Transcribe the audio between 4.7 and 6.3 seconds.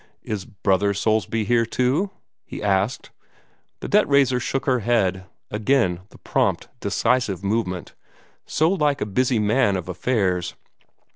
head again the